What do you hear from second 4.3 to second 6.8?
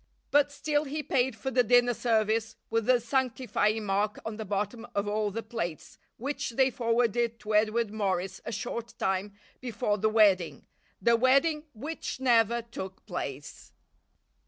the bottom of all the plates, which they